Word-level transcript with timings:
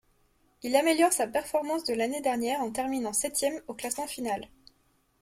Il 0.63 0.75
améliore 0.75 1.13
sa 1.13 1.27
performance 1.27 1.83
de 1.83 1.93
l'année 1.93 2.21
dernière 2.21 2.61
en 2.61 2.71
terminant 2.71 3.13
septième 3.13 3.61
au 3.67 3.75
classement 3.75 4.07
final. 4.07 4.47